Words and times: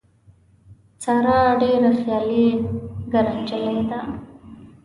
ساره 1.03 1.39
ډېره 1.61 1.91
خیالي 1.99 2.45
ګره 3.11 3.31
نجیلۍ 3.37 3.79
ده. 3.89 3.99